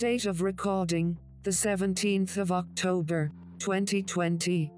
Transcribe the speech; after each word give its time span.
Date 0.00 0.24
of 0.24 0.40
recording, 0.40 1.18
the 1.42 1.50
17th 1.50 2.38
of 2.38 2.50
October, 2.50 3.30
2020. 3.58 4.72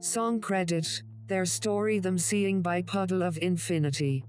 Song 0.00 0.40
credit, 0.40 1.00
their 1.28 1.44
story 1.44 2.00
them 2.00 2.18
seeing 2.18 2.60
by 2.60 2.82
Puddle 2.82 3.22
of 3.22 3.38
Infinity. 3.38 4.24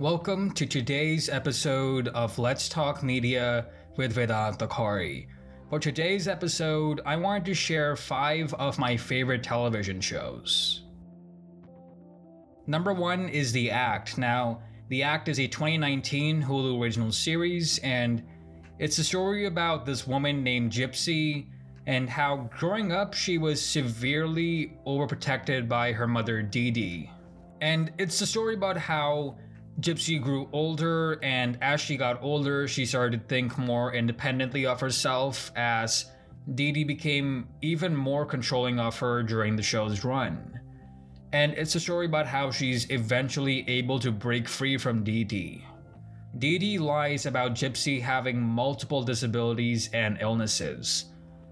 Welcome 0.00 0.50
to 0.54 0.66
today's 0.66 1.28
episode 1.28 2.08
of 2.08 2.40
Let's 2.40 2.68
Talk 2.68 3.04
Media 3.04 3.68
with 3.96 4.14
Vedanta 4.14 4.66
Kari. 4.66 5.28
For 5.70 5.78
today's 5.78 6.26
episode, 6.26 7.00
I 7.06 7.14
wanted 7.14 7.44
to 7.44 7.54
share 7.54 7.94
five 7.94 8.52
of 8.54 8.80
my 8.80 8.96
favorite 8.96 9.44
television 9.44 10.00
shows. 10.00 10.82
Number 12.66 12.92
one 12.92 13.28
is 13.28 13.52
The 13.52 13.70
Act. 13.70 14.18
Now, 14.18 14.60
The 14.88 15.04
Act 15.04 15.28
is 15.28 15.38
a 15.38 15.46
2019 15.46 16.42
Hulu 16.42 16.80
original 16.80 17.12
series, 17.12 17.78
and 17.78 18.24
it's 18.78 18.98
a 18.98 19.04
story 19.04 19.46
about 19.46 19.86
this 19.86 20.06
woman 20.06 20.42
named 20.42 20.72
Gypsy 20.72 21.46
and 21.86 22.08
how 22.08 22.48
growing 22.58 22.92
up 22.92 23.14
she 23.14 23.38
was 23.38 23.64
severely 23.64 24.76
overprotected 24.86 25.68
by 25.68 25.92
her 25.92 26.08
mother 26.08 26.42
Dee 26.42 26.70
Dee. 26.70 27.10
And 27.60 27.92
it's 27.98 28.20
a 28.20 28.26
story 28.26 28.54
about 28.54 28.76
how 28.76 29.36
Gypsy 29.80 30.22
grew 30.22 30.48
older, 30.52 31.18
and 31.22 31.58
as 31.60 31.80
she 31.80 31.96
got 31.96 32.22
older, 32.22 32.68
she 32.68 32.86
started 32.86 33.20
to 33.22 33.26
think 33.26 33.58
more 33.58 33.92
independently 33.92 34.66
of 34.66 34.80
herself 34.80 35.52
as 35.56 36.10
Dee 36.54 36.72
Dee 36.72 36.84
became 36.84 37.48
even 37.62 37.94
more 37.94 38.24
controlling 38.24 38.78
of 38.78 38.98
her 38.98 39.22
during 39.22 39.56
the 39.56 39.62
show's 39.62 40.04
run. 40.04 40.60
And 41.32 41.52
it's 41.54 41.74
a 41.74 41.80
story 41.80 42.06
about 42.06 42.26
how 42.26 42.50
she's 42.50 42.90
eventually 42.90 43.68
able 43.68 43.98
to 44.00 44.12
break 44.12 44.48
free 44.48 44.78
from 44.78 45.02
Dee 45.02 45.24
Dee. 45.24 45.64
Dee 46.38 46.78
lies 46.78 47.26
about 47.26 47.54
Gypsy 47.54 48.00
having 48.00 48.40
multiple 48.40 49.02
disabilities 49.02 49.88
and 49.92 50.18
illnesses. 50.20 51.06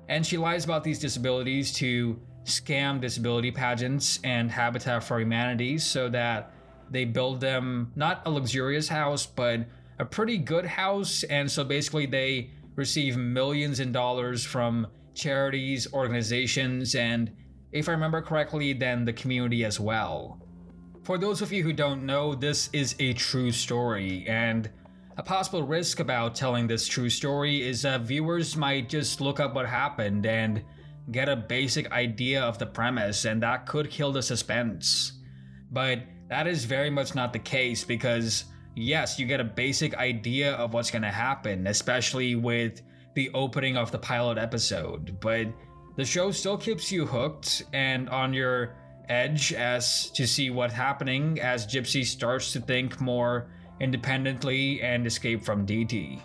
And 0.09 0.27
she 0.27 0.37
lies 0.37 0.65
about 0.65 0.83
these 0.83 0.99
disabilities 0.99 1.73
to 1.75 2.21
scam 2.45 3.01
disability 3.01 3.53
pageants 3.53 4.19
and 4.25 4.51
Habitat 4.51 5.05
for 5.05 5.21
Humanity 5.21 5.79
so 5.79 6.09
that 6.09 6.53
they 6.91 7.05
build 7.05 7.41
them 7.41 7.93
not 7.95 8.23
a 8.27 8.31
luxurious 8.31 8.89
house, 8.89 9.25
but 9.25 9.61
a 9.99 10.05
pretty 10.05 10.37
good 10.37 10.67
house. 10.67 11.23
And 11.25 11.51
so 11.51 11.65
basically, 11.65 12.07
they 12.07 12.51
receive 12.75 13.17
millions 13.17 13.81
in 13.81 13.93
dollars 13.93 14.45
from 14.45 14.89
charities, 15.15 15.93
organizations, 15.93 16.95
and 16.95 17.31
if 17.71 17.89
I 17.89 17.93
remember 17.93 18.21
correctly, 18.21 18.75
then 18.75 19.05
the 19.05 19.13
community 19.13 19.65
as 19.65 19.81
well. 19.81 20.39
For 21.03 21.19
those 21.19 21.43
of 21.43 21.53
you 21.53 21.65
who 21.65 21.73
don't 21.73 22.07
know, 22.07 22.33
this 22.33 22.71
is 22.73 22.95
a 23.01 23.13
true 23.15 23.51
story, 23.51 24.25
and 24.29 24.71
a 25.17 25.23
possible 25.23 25.65
risk 25.65 25.99
about 25.99 26.37
telling 26.37 26.69
this 26.69 26.87
true 26.87 27.11
story 27.11 27.67
is 27.67 27.83
that 27.83 28.03
viewers 28.03 28.57
might 28.57 28.89
just 28.89 29.21
look 29.21 29.41
up 29.41 29.53
what 29.53 29.67
happened 29.67 30.27
and 30.27 30.63
get 31.11 31.29
a 31.29 31.35
basic 31.35 31.91
idea 31.91 32.41
of 32.41 32.57
the 32.59 32.67
premise, 32.67 33.25
and 33.25 33.43
that 33.43 33.67
could 33.67 33.91
kill 33.91 34.13
the 34.13 34.23
suspense. 34.23 35.15
But 35.73 36.03
that 36.29 36.47
is 36.47 36.65
very 36.65 36.89
much 36.89 37.17
not 37.17 37.33
the 37.33 37.41
case 37.41 37.83
because, 37.83 38.45
yes, 38.77 39.19
you 39.19 39.27
get 39.27 39.41
a 39.41 39.45
basic 39.45 39.97
idea 39.97 40.53
of 40.55 40.73
what's 40.73 40.93
going 40.93 41.03
to 41.03 41.11
happen, 41.11 41.67
especially 41.67 42.37
with 42.37 42.81
the 43.17 43.29
opening 43.35 43.77
of 43.77 43.91
the 43.91 43.99
pilot 43.99 44.39
episode, 44.39 45.19
but 45.19 45.49
the 45.97 46.05
show 46.05 46.31
still 46.31 46.57
keeps 46.57 46.93
you 46.93 47.05
hooked 47.05 47.65
and 47.73 48.09
on 48.09 48.33
your 48.33 48.77
edge 49.13 49.53
as 49.53 50.11
to 50.11 50.27
see 50.27 50.51
what's 50.51 50.75
happening 50.75 51.41
as 51.41 51.67
Gypsy 51.67 52.05
starts 52.05 52.53
to 52.53 52.61
think 52.61 53.01
more 53.01 53.49
independently 53.81 54.81
and 54.83 55.07
escape 55.07 55.45
from 55.45 55.67
Dee. 55.67 56.23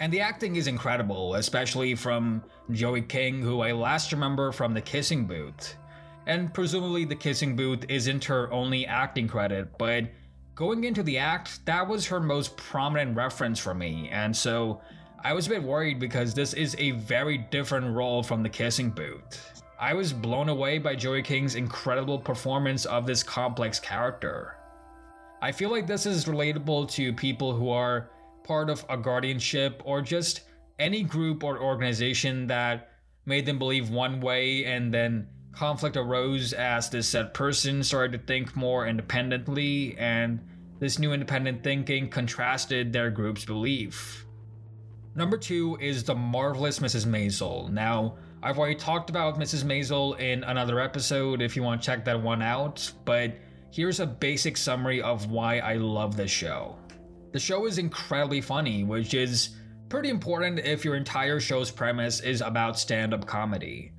And 0.00 0.12
the 0.12 0.20
acting 0.20 0.56
is 0.56 0.66
incredible, 0.66 1.34
especially 1.34 1.94
from 1.94 2.42
Joey 2.70 3.02
King, 3.02 3.42
who 3.42 3.60
I 3.60 3.72
last 3.72 4.12
remember 4.12 4.52
from 4.52 4.72
The 4.74 4.80
Kissing 4.80 5.26
Booth 5.26 5.76
and 6.28 6.52
presumably 6.52 7.06
the 7.06 7.16
kissing 7.16 7.56
booth 7.56 7.84
isn't 7.88 8.22
her 8.24 8.52
only 8.52 8.86
acting 8.86 9.26
credit, 9.26 9.76
but 9.78 10.04
going 10.54 10.84
into 10.84 11.02
the 11.02 11.16
act, 11.16 11.64
that 11.64 11.88
was 11.88 12.06
her 12.06 12.20
most 12.20 12.56
prominent 12.56 13.16
reference 13.16 13.58
for 13.58 13.74
me, 13.74 14.10
and 14.12 14.36
so 14.36 14.80
I 15.24 15.32
was 15.32 15.46
a 15.46 15.50
bit 15.50 15.62
worried 15.62 15.98
because 15.98 16.34
this 16.34 16.52
is 16.52 16.76
a 16.78 16.92
very 16.92 17.38
different 17.38 17.96
role 17.96 18.22
from 18.22 18.42
the 18.42 18.48
kissing 18.48 18.90
booth. 18.90 19.62
I 19.80 19.94
was 19.94 20.12
blown 20.12 20.48
away 20.48 20.78
by 20.78 20.96
Joey 20.96 21.22
King's 21.22 21.54
incredible 21.54 22.18
performance 22.18 22.84
of 22.84 23.06
this 23.06 23.22
complex 23.22 23.78
character. 23.78 24.56
I 25.40 25.52
feel 25.52 25.70
like 25.70 25.86
this 25.86 26.04
is 26.04 26.24
relatable 26.24 26.90
to 26.90 27.12
people 27.12 27.54
who 27.54 27.70
are 27.70 28.10
part 28.42 28.70
of 28.70 28.84
a 28.88 28.96
guardianship 28.96 29.80
or 29.84 30.02
just 30.02 30.40
any 30.80 31.04
group 31.04 31.44
or 31.44 31.62
organization 31.62 32.48
that 32.48 32.90
made 33.24 33.46
them 33.46 33.56
believe 33.56 33.88
one 33.88 34.20
way 34.20 34.64
and 34.64 34.92
then 34.92 35.28
conflict 35.52 35.96
arose 35.96 36.52
as 36.52 36.90
this 36.90 37.08
said 37.08 37.32
person 37.32 37.84
started 37.84 38.18
to 38.18 38.26
think 38.26 38.56
more 38.56 38.88
independently, 38.88 39.96
and 39.96 40.40
this 40.80 40.98
new 40.98 41.12
independent 41.12 41.62
thinking 41.62 42.08
contrasted 42.08 42.92
their 42.92 43.10
group's 43.10 43.44
belief. 43.44 44.26
Number 45.14 45.36
two 45.36 45.78
is 45.80 46.02
the 46.02 46.16
marvelous 46.16 46.80
Mrs. 46.80 47.06
Maisel. 47.06 47.70
Now, 47.70 48.16
I've 48.40 48.56
already 48.56 48.76
talked 48.76 49.10
about 49.10 49.38
Mrs. 49.38 49.64
Maisel 49.64 50.18
in 50.20 50.44
another 50.44 50.78
episode 50.78 51.42
if 51.42 51.56
you 51.56 51.62
want 51.64 51.82
to 51.82 51.86
check 51.86 52.04
that 52.04 52.22
one 52.22 52.40
out, 52.40 52.92
but 53.04 53.32
here's 53.72 53.98
a 53.98 54.06
basic 54.06 54.56
summary 54.56 55.02
of 55.02 55.28
why 55.28 55.58
I 55.58 55.74
love 55.74 56.16
this 56.16 56.30
show. 56.30 56.76
The 57.32 57.40
show 57.40 57.66
is 57.66 57.78
incredibly 57.78 58.40
funny, 58.40 58.84
which 58.84 59.12
is 59.12 59.56
pretty 59.88 60.08
important 60.08 60.60
if 60.60 60.84
your 60.84 60.94
entire 60.94 61.40
show's 61.40 61.72
premise 61.72 62.20
is 62.20 62.40
about 62.40 62.78
stand 62.78 63.12
up 63.12 63.26
comedy. 63.26 63.92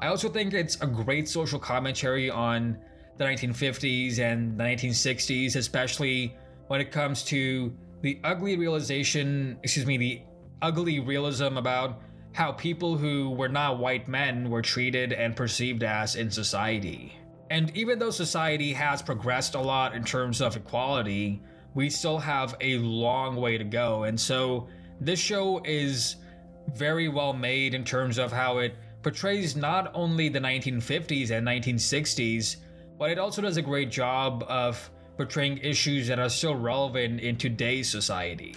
I 0.00 0.08
also 0.08 0.28
think 0.28 0.54
it's 0.54 0.80
a 0.80 0.86
great 0.86 1.28
social 1.28 1.60
commentary 1.60 2.30
on 2.30 2.78
the 3.16 3.24
1950s 3.24 4.18
and 4.18 4.58
the 4.58 4.64
1960s, 4.64 5.54
especially 5.54 6.36
when 6.66 6.80
it 6.80 6.90
comes 6.90 7.22
to 7.24 7.72
the 8.02 8.18
ugly 8.24 8.56
realization, 8.56 9.56
excuse 9.62 9.86
me, 9.86 9.96
the 9.98 10.22
ugly 10.62 10.98
realism 10.98 11.56
about 11.56 12.00
how 12.32 12.52
people 12.52 12.96
who 12.96 13.30
were 13.30 13.48
not 13.48 13.78
white 13.78 14.08
men 14.08 14.50
were 14.50 14.62
treated 14.62 15.12
and 15.12 15.34
perceived 15.34 15.82
as 15.82 16.16
in 16.16 16.30
society. 16.30 17.12
And 17.50 17.74
even 17.76 17.98
though 17.98 18.10
society 18.10 18.72
has 18.74 19.02
progressed 19.02 19.54
a 19.54 19.60
lot 19.60 19.94
in 19.94 20.04
terms 20.04 20.40
of 20.40 20.56
equality, 20.56 21.40
we 21.74 21.88
still 21.88 22.18
have 22.18 22.56
a 22.60 22.78
long 22.78 23.36
way 23.36 23.58
to 23.58 23.64
go. 23.64 24.04
And 24.04 24.18
so 24.18 24.68
this 25.00 25.18
show 25.18 25.62
is 25.64 26.16
very 26.74 27.08
well 27.08 27.32
made 27.32 27.74
in 27.74 27.84
terms 27.84 28.18
of 28.18 28.32
how 28.32 28.58
it 28.58 28.74
portrays 29.02 29.56
not 29.56 29.90
only 29.94 30.28
the 30.28 30.40
1950s 30.40 31.30
and 31.30 31.46
1960s, 31.46 32.56
but 32.98 33.10
it 33.10 33.18
also 33.18 33.40
does 33.40 33.56
a 33.56 33.62
great 33.62 33.90
job 33.90 34.44
of 34.48 34.90
portraying 35.16 35.58
issues 35.58 36.06
that 36.08 36.18
are 36.18 36.28
still 36.28 36.54
relevant 36.54 37.20
in 37.20 37.36
today's 37.36 37.88
society. 37.88 38.54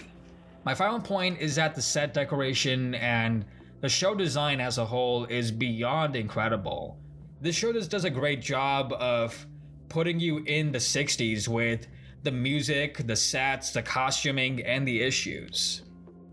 My 0.64 0.74
final 0.74 1.00
point 1.00 1.40
is 1.40 1.56
that 1.56 1.74
the 1.74 1.82
set 1.82 2.14
decoration 2.14 2.94
and 2.96 3.44
the 3.82 3.88
show 3.88 4.14
design 4.14 4.60
as 4.60 4.78
a 4.78 4.84
whole 4.84 5.24
is 5.24 5.50
beyond 5.50 6.14
incredible. 6.14 6.98
This 7.40 7.56
show 7.56 7.72
just 7.72 7.90
does 7.90 8.04
a 8.04 8.10
great 8.10 8.40
job 8.40 8.92
of 8.92 9.44
putting 9.88 10.20
you 10.20 10.38
in 10.38 10.70
the 10.70 10.78
60s 10.78 11.48
with 11.48 11.88
the 12.22 12.30
music, 12.30 13.04
the 13.08 13.16
sets, 13.16 13.72
the 13.72 13.82
costuming, 13.82 14.62
and 14.62 14.86
the 14.86 15.02
issues. 15.02 15.82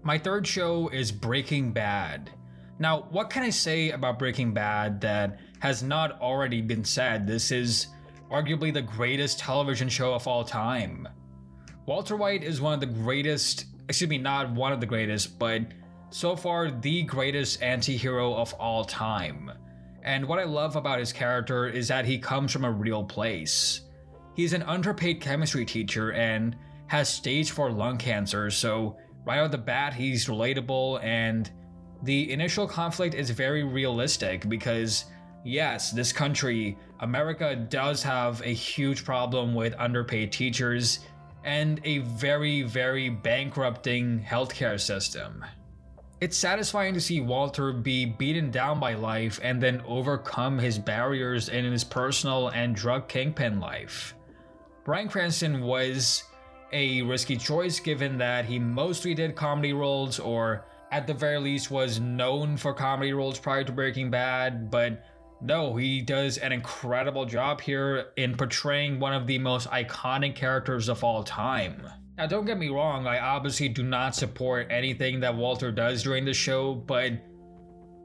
My 0.03 0.19
third 0.19 0.45
show 0.45 0.89
is 0.89 1.11
Breaking 1.11 1.73
Bad. 1.73 2.29
Now, 2.77 3.07
what 3.09 3.31
can 3.31 3.41
I 3.41 3.49
say 3.49 3.89
about 3.89 4.19
Breaking 4.19 4.53
Bad 4.53 5.01
that 5.01 5.39
has 5.57 5.81
not 5.81 6.21
already 6.21 6.61
been 6.61 6.85
said? 6.85 7.25
This 7.25 7.51
is 7.51 7.87
arguably 8.31 8.71
the 8.71 8.83
greatest 8.83 9.39
television 9.39 9.89
show 9.89 10.13
of 10.13 10.27
all 10.27 10.43
time. 10.43 11.07
Walter 11.87 12.15
White 12.15 12.43
is 12.43 12.61
one 12.61 12.75
of 12.75 12.79
the 12.79 12.85
greatest, 12.85 13.65
excuse 13.87 14.07
me, 14.07 14.19
not 14.19 14.51
one 14.51 14.71
of 14.71 14.79
the 14.79 14.85
greatest, 14.85 15.39
but 15.39 15.63
so 16.09 16.35
far 16.35 16.71
the 16.71 17.03
greatest 17.03 17.61
anti 17.61 17.95
hero 17.95 18.33
of 18.33 18.53
all 18.53 18.83
time. 18.83 19.51
And 20.03 20.27
what 20.27 20.39
I 20.39 20.43
love 20.43 20.75
about 20.75 20.99
his 20.99 21.13
character 21.13 21.67
is 21.67 21.87
that 21.89 22.05
he 22.05 22.17
comes 22.17 22.51
from 22.51 22.65
a 22.65 22.71
real 22.71 23.03
place. 23.03 23.81
He's 24.35 24.53
an 24.53 24.63
underpaid 24.63 25.21
chemistry 25.21 25.65
teacher 25.65 26.13
and 26.13 26.55
has 26.87 27.09
stage 27.09 27.51
4 27.51 27.71
lung 27.71 27.97
cancer, 27.97 28.49
so 28.49 28.97
right 29.25 29.39
off 29.39 29.51
the 29.51 29.57
bat, 29.57 29.93
he's 29.93 30.27
relatable 30.27 31.03
and 31.03 31.51
the 32.03 32.31
initial 32.31 32.65
conflict 32.65 33.13
is 33.13 33.29
very 33.29 33.63
realistic 33.63 34.47
because, 34.47 35.05
yes, 35.43 35.91
this 35.91 36.13
country, 36.13 36.77
America, 37.01 37.55
does 37.55 38.01
have 38.03 38.41
a 38.41 38.53
huge 38.53 39.03
problem 39.03 39.53
with 39.53 39.75
underpaid 39.77 40.31
teachers 40.31 40.99
and 41.43 41.81
a 41.83 41.99
very, 41.99 42.61
very 42.61 43.09
bankrupting 43.09 44.23
healthcare 44.23 44.79
system. 44.79 45.43
It's 46.21 46.35
satisfying 46.35 46.93
to 46.95 47.01
see 47.01 47.21
Walter 47.21 47.71
be 47.71 48.03
beaten 48.05 48.51
down 48.51 48.77
by 48.77 48.93
life 48.93 49.39
and 49.41 49.63
then 49.63 49.81
overcome 49.87 50.59
his 50.59 50.77
barriers 50.77 51.47
in 51.47 51.63
his 51.71 51.85
personal 51.85 52.49
and 52.49 52.75
drug 52.75 53.07
kingpin 53.07 53.61
life. 53.61 54.15
Bryan 54.83 55.07
Cranston 55.07 55.61
was 55.61 56.23
a 56.73 57.01
risky 57.03 57.37
choice 57.37 57.79
given 57.79 58.17
that 58.17 58.43
he 58.43 58.59
mostly 58.59 59.13
did 59.13 59.35
comedy 59.35 59.71
roles 59.71 60.19
or 60.19 60.65
at 60.91 61.07
the 61.07 61.13
very 61.13 61.39
least 61.39 61.71
was 61.71 62.01
known 62.01 62.57
for 62.57 62.73
comedy 62.73 63.13
roles 63.13 63.39
prior 63.39 63.63
to 63.63 63.71
Breaking 63.71 64.11
Bad, 64.11 64.69
but 64.69 65.05
no, 65.41 65.77
he 65.77 66.01
does 66.01 66.37
an 66.37 66.51
incredible 66.51 67.25
job 67.25 67.61
here 67.61 68.07
in 68.17 68.35
portraying 68.35 68.99
one 68.99 69.13
of 69.13 69.25
the 69.25 69.37
most 69.37 69.69
iconic 69.69 70.35
characters 70.35 70.89
of 70.89 71.01
all 71.01 71.23
time. 71.23 71.87
Now, 72.19 72.27
don't 72.27 72.43
get 72.43 72.59
me 72.59 72.67
wrong, 72.67 73.07
I 73.07 73.19
obviously 73.19 73.69
do 73.69 73.81
not 73.81 74.13
support 74.13 74.67
anything 74.69 75.21
that 75.21 75.33
Walter 75.33 75.71
does 75.71 76.03
during 76.03 76.25
the 76.25 76.33
show, 76.33 76.75
but 76.75 77.13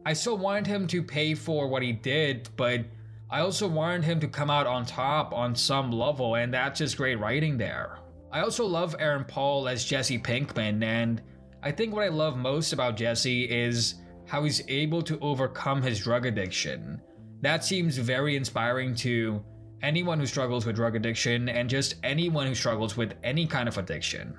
I 0.07 0.13
still 0.13 0.39
wanted 0.39 0.69
him 0.69 0.87
to 0.87 1.03
pay 1.03 1.35
for 1.35 1.67
what 1.67 1.83
he 1.83 1.91
did, 1.91 2.49
but 2.55 2.85
I 3.29 3.41
also 3.41 3.67
wanted 3.67 4.05
him 4.05 4.21
to 4.21 4.29
come 4.29 4.51
out 4.51 4.69
on 4.69 4.87
top 4.87 5.35
on 5.35 5.57
some 5.57 5.91
level, 5.91 6.37
and 6.37 6.55
that's 6.55 6.79
just 6.79 6.97
great 6.97 7.19
writing 7.19 7.59
there. 7.59 7.99
I 8.31 8.43
also 8.43 8.65
love 8.65 8.95
Aaron 9.01 9.25
Paul 9.25 9.67
as 9.67 9.85
Jesse 9.85 10.21
Pinkman, 10.21 10.85
and 10.85 11.21
I 11.65 11.73
think 11.73 11.93
what 11.93 12.05
I 12.05 12.09
love 12.09 12.37
most 12.37 12.73
about 12.73 12.97
Jesse 12.97 13.51
is 13.51 13.97
how 14.29 14.45
he's 14.45 14.63
able 14.69 15.03
to 15.03 15.19
overcome 15.19 15.83
his 15.83 15.99
drug 15.99 16.25
addiction. 16.25 17.03
That 17.41 17.65
seems 17.65 17.99
very 17.99 18.37
inspiring 18.37 18.95
to 18.95 19.45
anyone 19.85 20.19
who 20.19 20.27
struggles 20.27 20.65
with 20.65 20.77
drug 20.77 20.97
addiction 20.97 21.49
and 21.49 21.69
just 21.69 21.97
anyone 22.03 22.47
who 22.47 22.55
struggles 22.55 22.97
with 22.97 23.13
any 23.23 23.47
kind 23.47 23.69
of 23.69 23.77
addiction. 23.77 24.35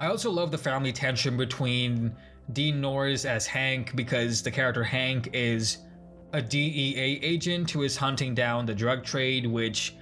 I 0.00 0.08
also 0.08 0.30
love 0.30 0.50
the 0.50 0.58
family 0.58 0.92
tension 0.92 1.36
between 1.36 2.14
Dean 2.52 2.80
Norris 2.80 3.24
as 3.24 3.46
Hank 3.46 3.94
because 3.94 4.42
the 4.42 4.50
character 4.50 4.82
Hank 4.82 5.30
is 5.32 5.78
a 6.32 6.42
DEA 6.42 7.20
agent 7.22 7.70
who 7.70 7.82
is 7.82 7.96
hunting 7.96 8.34
down 8.34 8.66
the 8.66 8.74
drug 8.74 9.04
trade, 9.04 9.46
which 9.46 9.94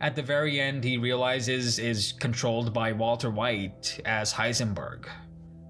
at 0.00 0.16
the 0.16 0.22
very 0.22 0.58
end 0.58 0.82
he 0.82 0.96
realizes 0.96 1.78
is 1.78 2.12
controlled 2.18 2.72
by 2.72 2.92
Walter 2.92 3.30
White 3.30 4.00
as 4.04 4.32
Heisenberg. 4.32 5.06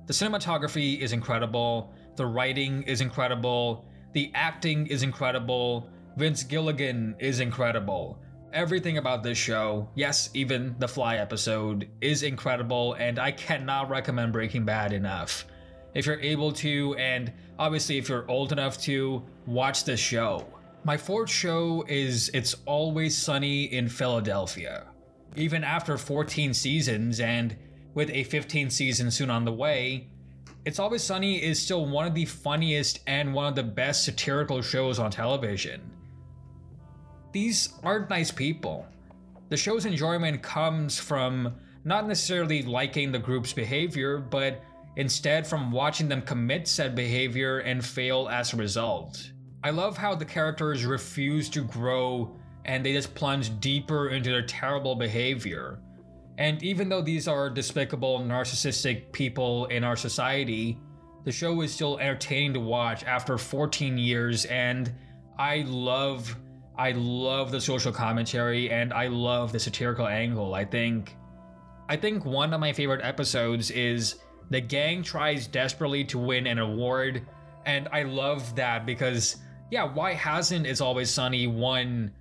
The 0.07 0.13
cinematography 0.13 1.01
is 1.01 1.13
incredible, 1.13 1.93
the 2.15 2.27
writing 2.27 2.83
is 2.85 3.01
incredible, 3.01 3.85
the 4.15 4.31
acting 4.35 4.87
is 4.87 5.03
incredible, 5.03 5.91
Vince 6.17 6.45
Gilligan 6.45 7.15
is 7.19 7.41
incredible. 7.41 8.19
Everything 8.55 8.97
about 8.97 9.23
this 9.23 9.37
show, 9.37 9.87
yes, 9.95 10.31
even 10.33 10.75
the 10.79 10.89
Fly 10.89 11.17
episode, 11.17 11.89
is 12.01 12.23
incredible, 12.23 12.95
and 12.95 13.19
I 13.19 13.33
cannot 13.33 13.91
recommend 13.91 14.33
Breaking 14.33 14.65
Bad 14.65 14.95
enough. 14.95 15.45
If 15.93 16.07
you're 16.07 16.21
able 16.21 16.53
to, 16.53 16.95
and 16.95 17.31
obviously 17.59 17.99
if 17.99 18.09
you're 18.09 18.29
old 18.31 18.51
enough 18.51 18.81
to, 18.83 19.23
watch 19.45 19.85
this 19.85 20.01
show. 20.01 20.47
My 20.85 20.97
fourth 20.97 21.29
show 21.29 21.85
is 21.87 22.31
It's 22.33 22.55
Always 22.65 23.15
Sunny 23.15 23.65
in 23.65 23.87
Philadelphia. 23.87 24.87
Even 25.35 25.63
after 25.63 25.99
14 25.99 26.55
seasons, 26.55 27.21
and 27.21 27.55
with 27.93 28.09
a 28.09 28.25
15th 28.25 28.73
season 28.73 29.11
soon 29.11 29.29
on 29.29 29.45
the 29.45 29.53
way, 29.53 30.09
It's 30.65 30.79
Always 30.79 31.03
Sunny 31.03 31.45
is 31.45 31.61
still 31.61 31.85
one 31.85 32.07
of 32.07 32.15
the 32.15 32.25
funniest 32.25 33.01
and 33.07 33.35
one 33.35 33.49
of 33.49 33.55
the 33.55 33.63
best 33.63 34.07
satirical 34.07 34.63
shows 34.63 34.99
on 34.99 35.11
television 35.11 35.93
these 37.37 37.75
aren't 37.83 38.09
nice 38.09 38.31
people. 38.31 38.87
The 39.51 39.59
show's 39.59 39.85
enjoyment 39.85 40.41
comes 40.41 40.99
from 40.99 41.55
not 41.85 42.09
necessarily 42.09 42.63
liking 42.63 43.13
the 43.13 43.19
group's 43.19 43.53
behavior, 43.53 44.17
but 44.17 44.63
instead 44.97 45.47
from 45.47 45.71
watching 45.71 46.09
them 46.09 46.23
commit 46.23 46.67
said 46.67 46.95
behavior 46.95 47.59
and 47.59 47.85
fail 47.85 48.31
as 48.31 48.55
a 48.55 48.57
result. 48.57 49.33
I 49.63 49.69
love 49.69 49.99
how 49.99 50.15
the 50.15 50.25
characters 50.25 50.87
refuse 50.87 51.51
to 51.51 51.63
grow 51.63 52.35
and 52.65 52.85
they 52.85 52.95
just 52.95 53.15
plunge 53.15 53.61
deeper 53.61 54.09
into 54.09 54.31
their 54.31 54.47
terrible 54.47 54.95
behavior. 54.95 55.79
And 56.39 56.63
even 56.63 56.89
though 56.89 57.03
these 57.03 57.29
are 57.29 57.51
despicable, 57.51 58.19
narcissistic 58.21 59.13
people 59.13 59.67
in 59.67 59.85
our 59.85 59.97
society, 59.97 60.81
the 61.25 61.33
show 61.33 61.61
is 61.61 61.71
still 61.71 61.99
entertaining 61.99 62.55
to 62.55 62.61
watch 62.61 63.05
after 63.05 63.37
14 63.37 63.99
years, 63.99 64.47
and 64.47 64.91
I 65.39 65.67
love 65.67 66.35
I 66.79 66.93
love 66.93 67.51
the 67.51 67.61
social 67.61 67.93
commentary 67.93 68.71
and 68.71 68.93
I 68.93 69.07
love 69.07 69.53
the 69.53 69.59
satirical 69.59 70.07
angle. 70.07 70.55
I 70.55 70.65
think 70.65 71.17
I 71.89 71.97
think 71.97 72.25
one 72.25 72.53
of 72.53 72.61
my 72.61 72.73
favorite 72.73 73.01
episodes 73.03 73.71
is 73.71 74.17
the 74.51 74.61
gang 74.61 75.03
tries 75.03 75.47
desperately 75.47 76.05
to 76.05 76.19
win 76.19 76.47
an 76.47 76.59
award 76.59 77.27
and 77.65 77.89
I 77.93 78.03
love 78.03 78.55
that 78.57 78.85
because 78.85 79.37
yeah, 79.71 79.85
why 79.85 80.13
hasn't 80.13 80.67
It's 80.67 80.81
Always 80.81 81.11
Sunny 81.11 81.47
won 81.47 82.13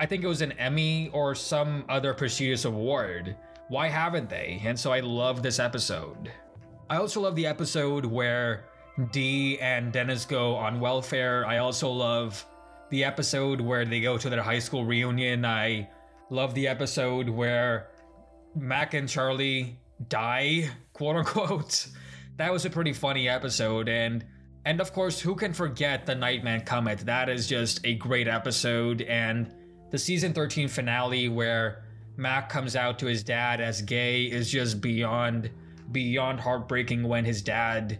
I 0.00 0.06
think 0.06 0.24
it 0.24 0.28
was 0.28 0.42
an 0.42 0.52
Emmy 0.52 1.10
or 1.12 1.34
some 1.34 1.84
other 1.88 2.14
prestigious 2.14 2.64
award. 2.64 3.36
Why 3.68 3.88
haven't 3.88 4.30
they? 4.30 4.62
And 4.64 4.78
so 4.78 4.92
I 4.92 5.00
love 5.00 5.42
this 5.42 5.58
episode. 5.58 6.32
I 6.88 6.96
also 6.96 7.20
love 7.20 7.34
the 7.34 7.46
episode 7.46 8.06
where 8.06 8.64
Dee 9.10 9.58
and 9.58 9.92
Dennis 9.92 10.24
go 10.24 10.54
on 10.56 10.80
welfare. 10.80 11.44
I 11.46 11.58
also 11.58 11.90
love 11.90 12.46
the 12.90 13.04
episode 13.04 13.60
where 13.60 13.84
they 13.84 14.00
go 14.00 14.18
to 14.18 14.30
their 14.30 14.42
high 14.42 14.58
school 14.58 14.84
reunion. 14.84 15.44
I 15.44 15.88
love 16.30 16.54
the 16.54 16.68
episode 16.68 17.28
where 17.28 17.88
Mac 18.54 18.94
and 18.94 19.08
Charlie 19.08 19.78
die, 20.08 20.70
quote 20.92 21.16
unquote. 21.16 21.88
That 22.36 22.52
was 22.52 22.64
a 22.64 22.70
pretty 22.70 22.92
funny 22.92 23.28
episode, 23.28 23.88
and 23.88 24.24
and 24.64 24.80
of 24.80 24.92
course, 24.92 25.20
who 25.20 25.34
can 25.34 25.52
forget 25.52 26.06
the 26.06 26.14
Nightman 26.14 26.62
Cometh? 26.62 27.00
That 27.00 27.28
is 27.28 27.46
just 27.46 27.80
a 27.84 27.94
great 27.94 28.28
episode, 28.28 29.02
and 29.02 29.52
the 29.90 29.98
season 29.98 30.32
13 30.32 30.68
finale 30.68 31.28
where 31.28 31.84
Mac 32.16 32.48
comes 32.48 32.76
out 32.76 32.98
to 32.98 33.06
his 33.06 33.22
dad 33.22 33.60
as 33.60 33.80
gay 33.80 34.24
is 34.24 34.50
just 34.50 34.80
beyond 34.80 35.50
beyond 35.92 36.38
heartbreaking 36.40 37.02
when 37.02 37.24
his 37.24 37.40
dad 37.40 37.98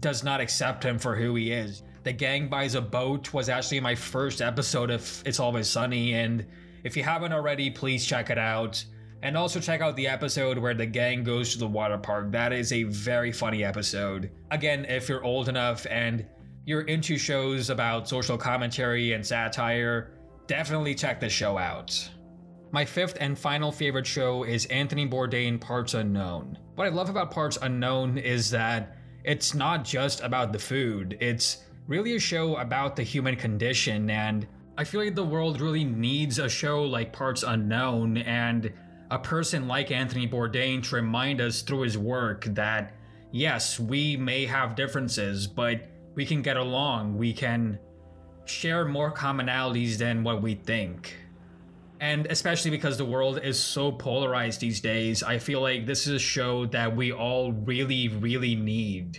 does 0.00 0.22
not 0.22 0.40
accept 0.40 0.84
him 0.84 0.98
for 0.98 1.16
who 1.16 1.34
he 1.34 1.50
is. 1.52 1.82
The 2.06 2.12
Gang 2.12 2.46
Buys 2.46 2.76
a 2.76 2.80
Boat 2.80 3.34
was 3.34 3.48
actually 3.48 3.80
my 3.80 3.96
first 3.96 4.40
episode 4.40 4.90
of 4.92 5.24
It's 5.26 5.40
Always 5.40 5.68
Sunny, 5.68 6.14
and 6.14 6.46
if 6.84 6.96
you 6.96 7.02
haven't 7.02 7.32
already, 7.32 7.68
please 7.68 8.06
check 8.06 8.30
it 8.30 8.38
out. 8.38 8.84
And 9.24 9.36
also 9.36 9.58
check 9.58 9.80
out 9.80 9.96
the 9.96 10.06
episode 10.06 10.56
where 10.56 10.72
the 10.72 10.86
gang 10.86 11.24
goes 11.24 11.50
to 11.50 11.58
the 11.58 11.66
water 11.66 11.98
park. 11.98 12.30
That 12.30 12.52
is 12.52 12.72
a 12.72 12.84
very 12.84 13.32
funny 13.32 13.64
episode. 13.64 14.30
Again, 14.52 14.84
if 14.84 15.08
you're 15.08 15.24
old 15.24 15.48
enough 15.48 15.84
and 15.90 16.24
you're 16.64 16.82
into 16.82 17.18
shows 17.18 17.70
about 17.70 18.08
social 18.08 18.38
commentary 18.38 19.14
and 19.14 19.26
satire, 19.26 20.12
definitely 20.46 20.94
check 20.94 21.18
this 21.18 21.32
show 21.32 21.58
out. 21.58 22.08
My 22.70 22.84
fifth 22.84 23.16
and 23.18 23.36
final 23.36 23.72
favorite 23.72 24.06
show 24.06 24.44
is 24.44 24.66
Anthony 24.66 25.08
Bourdain 25.08 25.60
Parts 25.60 25.94
Unknown. 25.94 26.56
What 26.76 26.86
I 26.86 26.90
love 26.90 27.08
about 27.08 27.32
Parts 27.32 27.58
Unknown 27.60 28.16
is 28.16 28.48
that 28.52 28.96
it's 29.24 29.54
not 29.54 29.84
just 29.84 30.20
about 30.20 30.52
the 30.52 30.58
food, 30.60 31.18
it's 31.20 31.64
really 31.86 32.16
a 32.16 32.20
show 32.20 32.56
about 32.56 32.96
the 32.96 33.02
human 33.02 33.36
condition. 33.36 34.10
And 34.10 34.46
I 34.76 34.84
feel 34.84 35.00
like 35.00 35.14
the 35.14 35.24
world 35.24 35.60
really 35.60 35.84
needs 35.84 36.38
a 36.38 36.48
show 36.48 36.82
like 36.82 37.12
Parts 37.12 37.42
Unknown 37.42 38.18
and 38.18 38.72
a 39.10 39.18
person 39.18 39.68
like 39.68 39.90
Anthony 39.90 40.26
Bourdain 40.26 40.82
to 40.88 40.96
remind 40.96 41.40
us 41.40 41.62
through 41.62 41.82
his 41.82 41.96
work 41.96 42.44
that 42.46 42.94
yes, 43.30 43.78
we 43.78 44.16
may 44.16 44.46
have 44.46 44.74
differences, 44.74 45.46
but 45.46 45.88
we 46.14 46.24
can 46.24 46.42
get 46.42 46.56
along. 46.56 47.16
We 47.16 47.32
can 47.32 47.78
share 48.46 48.84
more 48.84 49.12
commonalities 49.12 49.98
than 49.98 50.24
what 50.24 50.42
we 50.42 50.54
think. 50.54 51.14
And 52.00 52.26
especially 52.26 52.70
because 52.70 52.98
the 52.98 53.04
world 53.04 53.40
is 53.42 53.58
so 53.58 53.90
polarized 53.92 54.60
these 54.60 54.80
days, 54.80 55.22
I 55.22 55.38
feel 55.38 55.60
like 55.60 55.86
this 55.86 56.06
is 56.06 56.14
a 56.14 56.18
show 56.18 56.66
that 56.66 56.94
we 56.94 57.12
all 57.12 57.52
really, 57.52 58.08
really 58.08 58.54
need. 58.54 59.18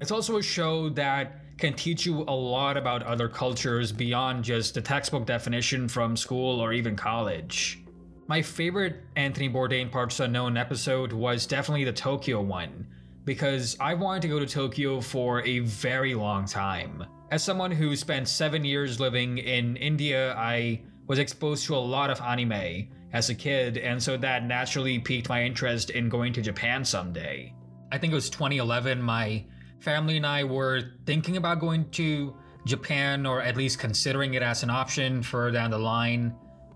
It's 0.00 0.10
also 0.10 0.36
a 0.36 0.42
show 0.42 0.90
that 0.90 1.40
can 1.58 1.72
teach 1.72 2.04
you 2.04 2.22
a 2.22 2.34
lot 2.34 2.76
about 2.76 3.02
other 3.02 3.28
cultures 3.28 3.92
beyond 3.92 4.44
just 4.44 4.74
the 4.74 4.82
textbook 4.82 5.26
definition 5.26 5.88
from 5.88 6.16
school 6.16 6.60
or 6.60 6.72
even 6.72 6.96
college. 6.96 7.82
My 8.26 8.42
favorite 8.42 9.02
Anthony 9.14 9.48
Bourdain 9.48 9.90
Parts 9.90 10.20
Unknown 10.20 10.56
episode 10.56 11.12
was 11.12 11.46
definitely 11.46 11.84
the 11.84 11.92
Tokyo 11.92 12.42
one, 12.42 12.86
because 13.24 13.76
I 13.80 13.94
wanted 13.94 14.22
to 14.22 14.28
go 14.28 14.38
to 14.38 14.46
Tokyo 14.46 15.00
for 15.00 15.42
a 15.42 15.60
very 15.60 16.14
long 16.14 16.44
time. 16.44 17.04
As 17.30 17.42
someone 17.42 17.70
who 17.70 17.96
spent 17.96 18.28
seven 18.28 18.64
years 18.64 19.00
living 19.00 19.38
in 19.38 19.76
India, 19.76 20.34
I 20.36 20.80
was 21.06 21.18
exposed 21.18 21.66
to 21.66 21.76
a 21.76 21.78
lot 21.78 22.10
of 22.10 22.20
anime 22.20 22.88
as 23.12 23.30
a 23.30 23.34
kid, 23.34 23.78
and 23.78 24.02
so 24.02 24.16
that 24.16 24.44
naturally 24.44 24.98
piqued 24.98 25.28
my 25.28 25.42
interest 25.42 25.90
in 25.90 26.08
going 26.08 26.32
to 26.34 26.42
Japan 26.42 26.84
someday. 26.84 27.54
I 27.92 27.98
think 27.98 28.12
it 28.12 28.16
was 28.16 28.28
2011, 28.28 29.00
my 29.00 29.44
family 29.80 30.16
and 30.16 30.26
I 30.26 30.44
were 30.44 30.92
thinking 31.04 31.36
about 31.36 31.60
going 31.60 31.90
to 31.90 32.34
Japan 32.66 33.24
or 33.24 33.40
at 33.40 33.56
least 33.56 33.78
considering 33.78 34.34
it 34.34 34.42
as 34.42 34.62
an 34.62 34.70
option 34.70 35.22
for 35.22 35.50
down 35.50 35.70
the 35.70 35.78
line. 35.78 36.34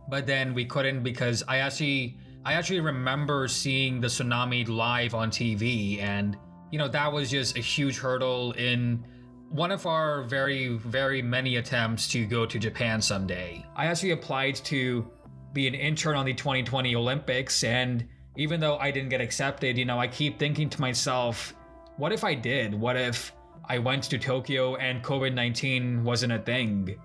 But 0.08 0.26
then 0.26 0.54
we 0.54 0.64
couldn't 0.64 1.02
because 1.02 1.42
I 1.48 1.58
actually 1.58 2.18
I 2.44 2.54
actually 2.54 2.80
remember 2.80 3.48
seeing 3.48 4.00
the 4.00 4.06
tsunami 4.06 4.66
live 4.68 5.14
on 5.14 5.30
TV 5.30 6.00
and 6.00 6.36
you 6.70 6.78
know 6.78 6.88
that 6.88 7.12
was 7.12 7.30
just 7.30 7.56
a 7.56 7.60
huge 7.60 7.98
hurdle 7.98 8.52
in 8.52 9.04
one 9.50 9.72
of 9.72 9.86
our 9.86 10.22
very 10.22 10.78
very 10.78 11.20
many 11.20 11.56
attempts 11.56 12.08
to 12.08 12.24
go 12.24 12.46
to 12.46 12.58
Japan 12.58 13.02
someday. 13.02 13.64
I 13.76 13.86
actually 13.86 14.12
applied 14.12 14.54
to 14.56 15.10
be 15.52 15.66
an 15.66 15.74
intern 15.74 16.16
on 16.16 16.24
the 16.24 16.34
2020 16.34 16.94
Olympics 16.94 17.64
and 17.64 18.06
even 18.36 18.60
though 18.60 18.78
I 18.78 18.90
didn't 18.90 19.10
get 19.10 19.20
accepted, 19.20 19.76
you 19.76 19.84
know, 19.84 19.98
I 19.98 20.06
keep 20.06 20.38
thinking 20.38 20.70
to 20.70 20.80
myself, 20.80 21.52
what 22.00 22.12
if 22.12 22.24
I 22.24 22.34
did? 22.34 22.72
What 22.72 22.96
if 22.96 23.30
I 23.68 23.78
went 23.78 24.04
to 24.04 24.18
Tokyo 24.18 24.76
and 24.76 25.04
COVID 25.04 25.34
19 25.34 26.02
wasn't 26.02 26.32
a 26.32 26.38
thing? 26.38 26.96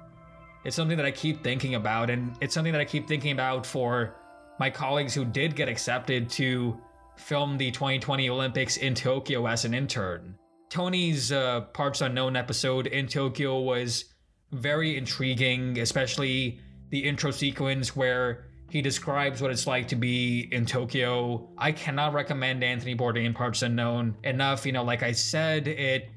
It's 0.64 0.74
something 0.74 0.96
that 0.96 1.06
I 1.06 1.12
keep 1.12 1.44
thinking 1.44 1.76
about, 1.76 2.10
and 2.10 2.34
it's 2.40 2.54
something 2.54 2.72
that 2.72 2.80
I 2.80 2.86
keep 2.86 3.06
thinking 3.06 3.34
about 3.34 3.66
for 3.66 4.16
my 4.58 4.70
colleagues 4.70 5.14
who 5.14 5.26
did 5.26 5.54
get 5.54 5.68
accepted 5.68 6.30
to 6.32 6.80
film 7.18 7.58
the 7.58 7.72
2020 7.72 8.30
Olympics 8.30 8.78
in 8.78 8.96
Tokyo 8.96 9.46
as 9.48 9.66
an 9.66 9.74
intern. 9.74 10.34
Tony's 10.70 11.30
uh, 11.30 11.62
Parts 11.74 12.00
Unknown 12.00 12.38
episode 12.38 12.88
in 12.88 13.06
Tokyo 13.06 13.60
was 13.60 14.06
very 14.54 14.98
intriguing, 14.98 15.78
especially 15.80 16.62
the 16.90 17.04
intro 17.04 17.32
sequence 17.32 17.98
where 17.98 18.46
he 18.70 18.82
describes 18.82 19.42
what 19.42 19.52
it's 19.52 19.68
like 19.68 19.88
to 19.90 19.96
be 19.96 20.50
in 20.52 20.66
Tokyo. 20.66 21.50
I 21.58 21.72
cannot 21.72 22.14
recommend 22.14 22.64
Anthony 22.64 22.96
Bourdain 22.96 23.34
Parts 23.34 23.62
Unknown 23.62 24.18
enough. 24.24 24.66
You 24.66 24.72
know, 24.72 24.84
like 24.84 25.04
I 25.04 25.12
said, 25.12 25.68
it 25.68 26.10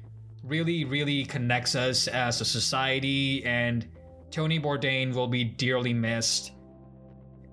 really, 0.43 0.85
really 0.85 1.25
connects 1.25 1.75
us 1.75 2.07
as 2.07 2.41
a 2.41 2.45
society, 2.45 3.45
and 3.45 3.87
Tony 4.31 4.59
Bourdain 4.59 5.13
will 5.13 5.27
be 5.27 5.43
dearly 5.43 5.93
missed. 5.93 6.51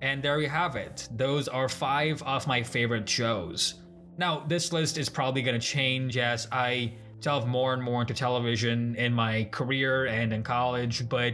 And 0.01 0.21
there 0.21 0.39
you 0.39 0.49
have 0.49 0.75
it. 0.75 1.07
Those 1.15 1.47
are 1.47 1.69
five 1.69 2.21
of 2.23 2.45
my 2.47 2.61
favorite 2.61 3.07
shows. 3.07 3.75
Now, 4.17 4.43
this 4.47 4.73
list 4.73 4.97
is 4.97 5.09
probably 5.09 5.41
going 5.41 5.59
to 5.59 5.65
change 5.65 6.17
as 6.17 6.47
I 6.51 6.93
delve 7.19 7.47
more 7.47 7.73
and 7.73 7.81
more 7.81 8.01
into 8.01 8.13
television 8.13 8.95
in 8.95 9.13
my 9.13 9.45
career 9.45 10.05
and 10.05 10.33
in 10.33 10.43
college, 10.43 11.07
but 11.09 11.33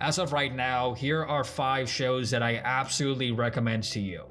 as 0.00 0.18
of 0.18 0.32
right 0.32 0.54
now, 0.54 0.94
here 0.94 1.24
are 1.24 1.44
five 1.44 1.88
shows 1.88 2.30
that 2.30 2.42
I 2.42 2.56
absolutely 2.56 3.32
recommend 3.32 3.84
to 3.84 4.00
you. 4.00 4.24